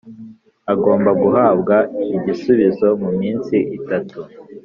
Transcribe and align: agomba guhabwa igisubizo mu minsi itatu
agomba 0.73 1.09
guhabwa 1.21 1.75
igisubizo 2.15 2.87
mu 3.01 3.11
minsi 3.19 3.55
itatu 3.77 4.19